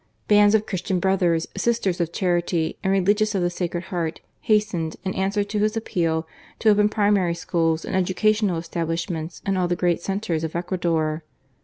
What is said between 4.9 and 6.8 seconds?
in answer to his appeal, to